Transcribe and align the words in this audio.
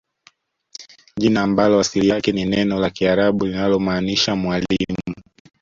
Jina 1.17 1.41
ambalo 1.41 1.79
asili 1.79 2.07
yake 2.09 2.31
ni 2.31 2.45
neno 2.45 2.79
la 2.79 2.89
kiarabu 2.89 3.45
linalomaanisha 3.45 4.35
mwalimu 4.35 4.97